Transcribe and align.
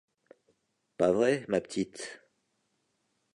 Pas 0.97 1.11
vrai, 1.11 1.45
ma 1.47 1.61
petite? 1.61 2.21